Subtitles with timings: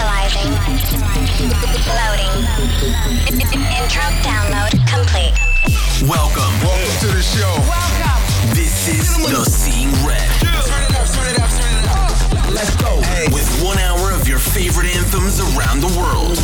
[0.00, 0.56] Initializing.
[2.00, 2.32] Loading.
[3.76, 5.36] Intro download complete.
[6.08, 6.52] Welcome.
[6.64, 7.54] Welcome to the show.
[7.68, 8.54] Welcome.
[8.54, 10.30] This is The Seeing Red.
[12.50, 13.00] Let's go.
[13.02, 13.26] Hey.
[13.30, 16.38] With one hour of your favorite anthems around the world.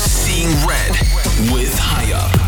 [0.00, 0.90] Seeing Red
[1.52, 2.47] with High Up.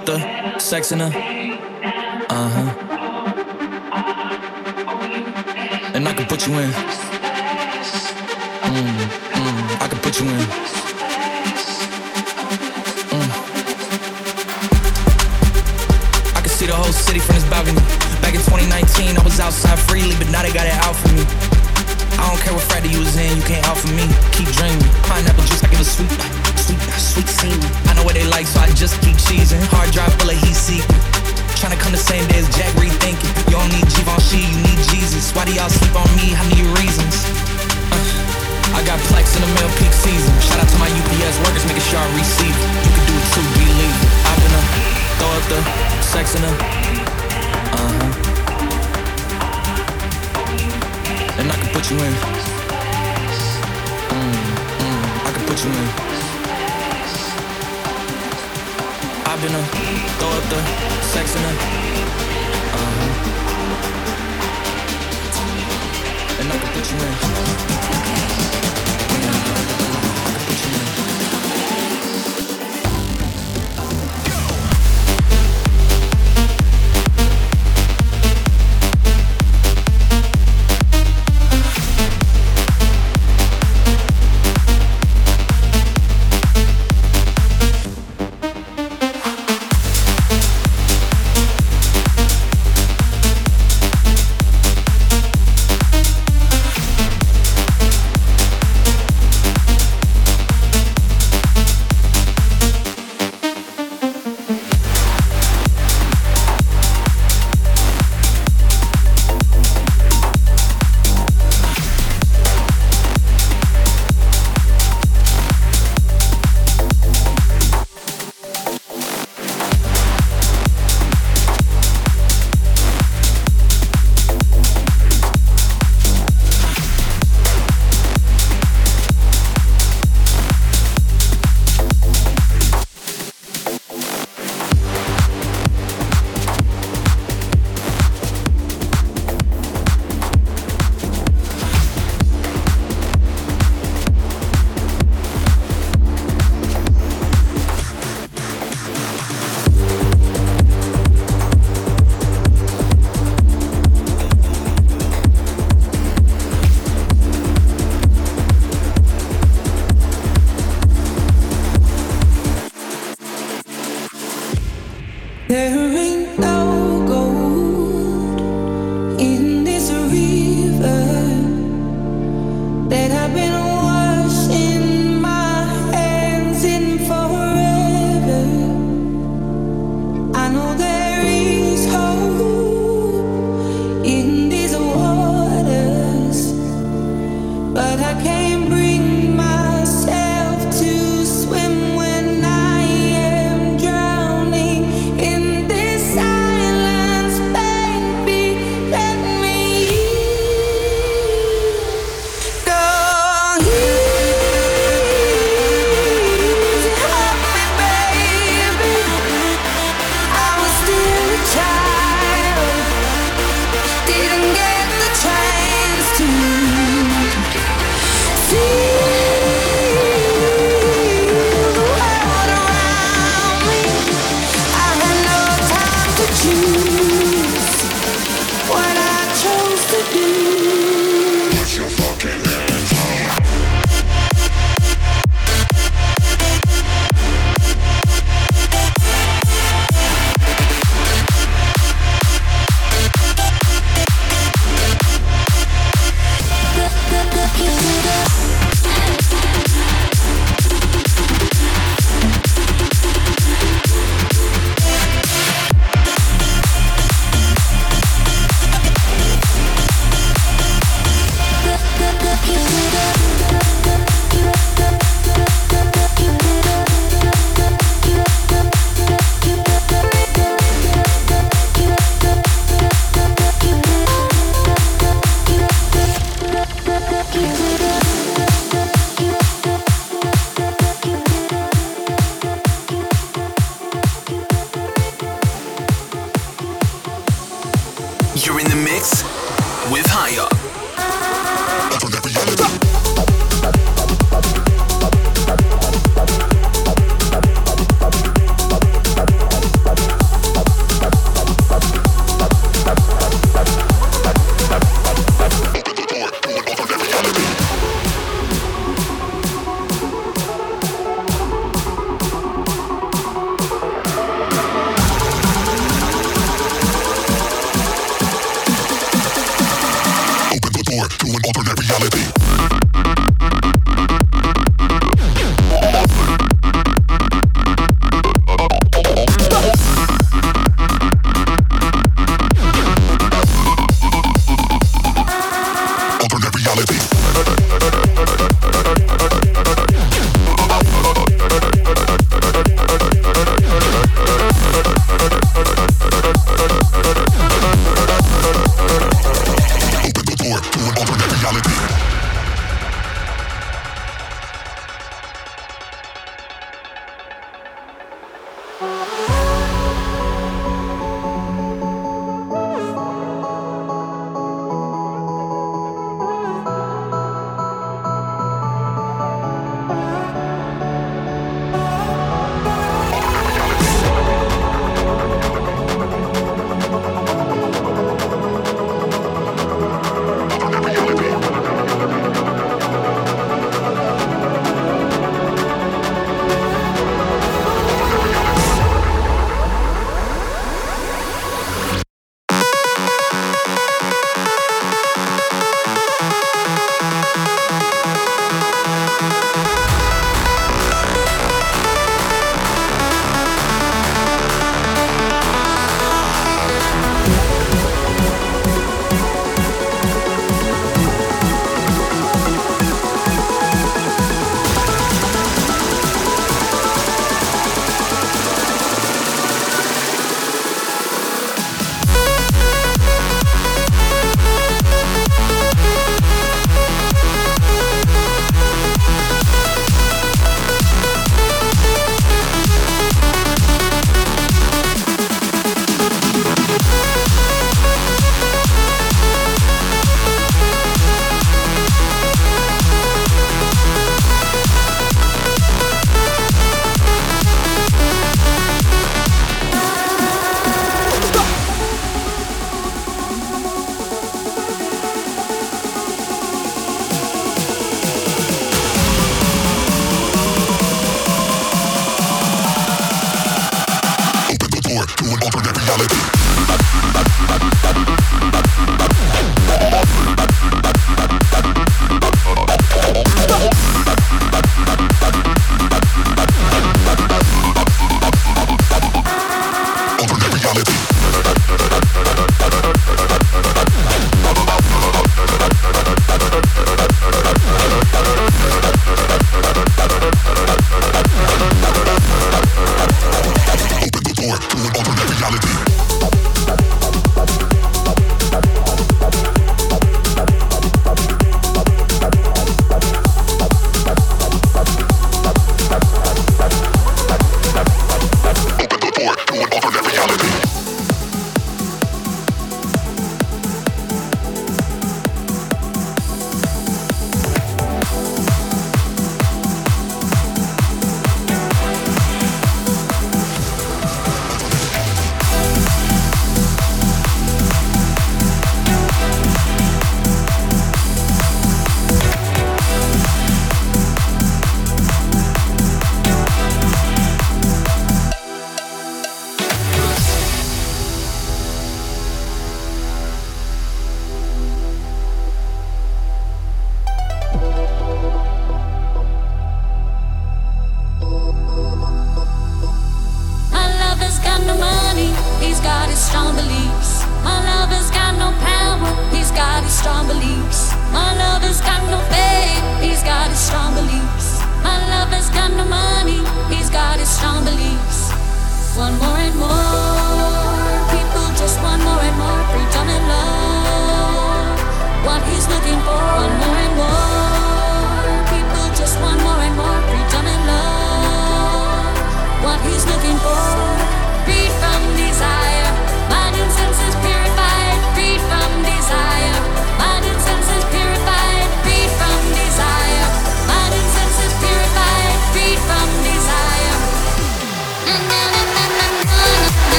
[0.00, 1.10] Up the sex in her.
[2.30, 2.68] Uh huh.
[5.94, 6.70] and I can put you in.
[8.64, 8.96] Mm,
[9.36, 10.46] mm, I can put you in.
[13.12, 13.30] Mm.
[16.36, 17.80] I can see the whole city from this balcony.
[18.22, 21.24] Back in 2019, I was outside freely, but now they got it out for me.
[22.16, 24.06] I don't care what Friday you was in, you can't out for me.
[24.32, 24.80] Keep dreaming.
[25.04, 26.39] Pineapple juice, I give a sweet,
[26.76, 27.60] sweet, sweet scene.
[27.88, 29.62] I know what they like, so I just keep cheesing.
[29.70, 30.86] Hard drive full of heat seeking.
[31.58, 33.28] Tryna come the same day as Jack rethinking.
[33.50, 35.34] You don't need Givenchy, you need Jesus.
[35.34, 36.32] Why do y'all sleep on me?
[36.32, 37.26] How many reasons?
[37.92, 40.32] Uh, I got plex in the mail peak season.
[40.40, 42.66] Shout out to my UPS workers, making sure I receive it.
[42.86, 44.08] You can do it too, believe it.
[44.40, 44.66] Been up,
[45.20, 45.60] throw up the
[46.00, 46.54] sex in her.
[47.76, 48.30] Uh huh.
[51.40, 52.14] And I can put you in.
[54.10, 54.32] Mm,
[54.80, 56.19] mm, I can put you in.
[59.40, 59.62] Been a
[60.18, 60.60] throw up the
[61.00, 61.56] sex in her.
[62.76, 63.12] Uh huh.
[66.40, 67.14] And I can put you in.
[68.04, 68.79] Mm,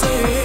[0.00, 0.37] say,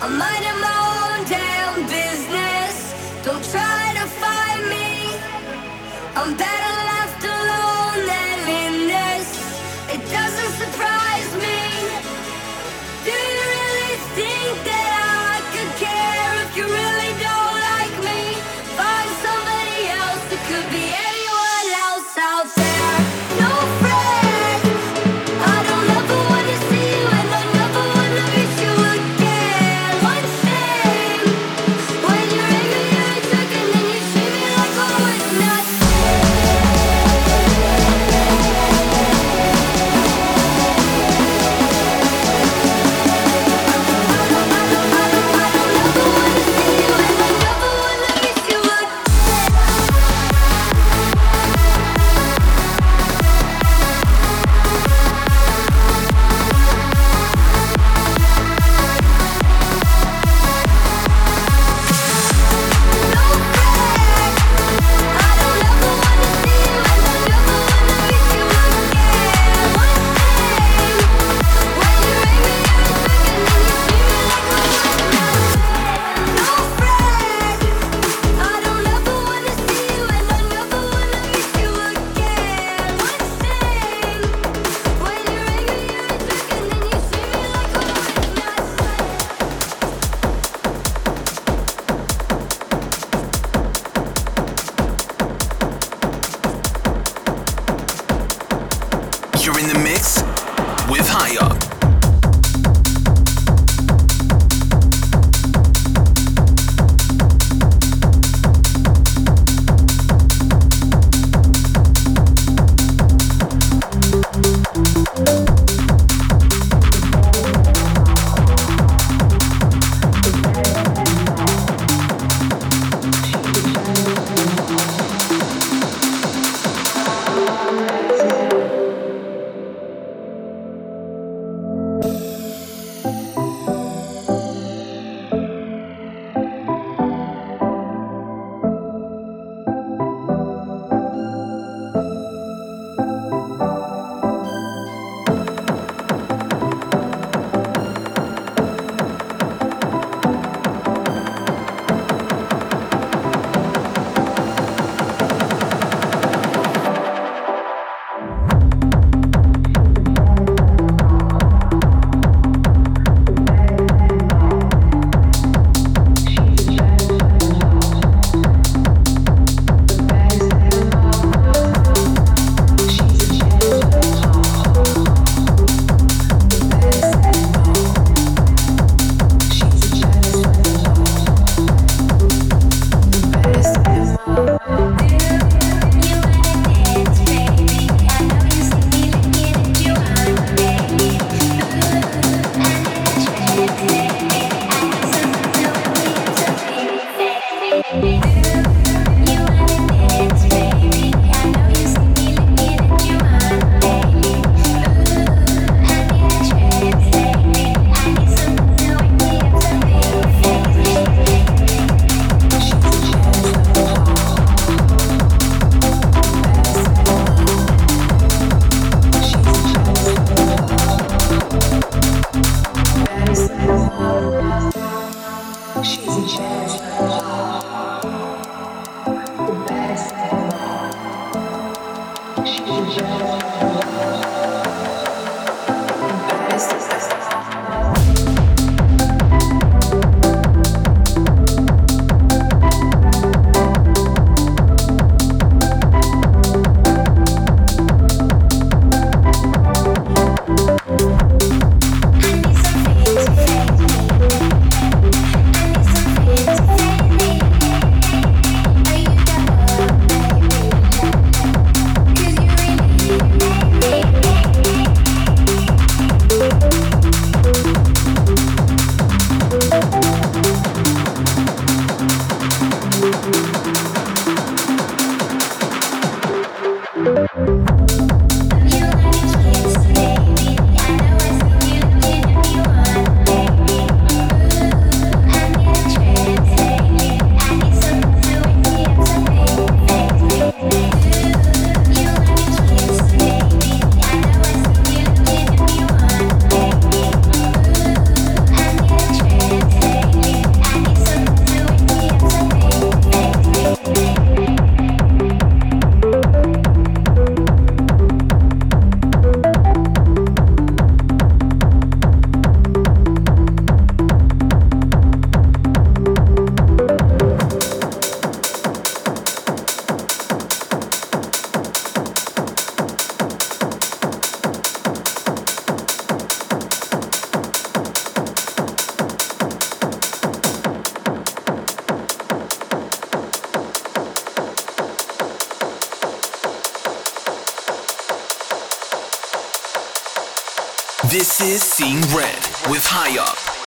[0.00, 2.94] I'm minding my own damn business.
[3.24, 5.18] Don't try to find me.
[6.14, 6.57] I'm back.